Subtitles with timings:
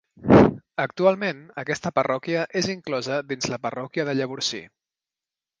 [0.85, 4.65] Actualment aquesta parròquia és inclosa dins la parròquia de Llavorsí.